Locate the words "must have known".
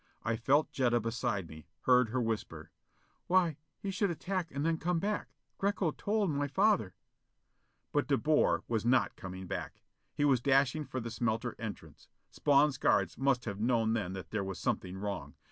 13.19-13.93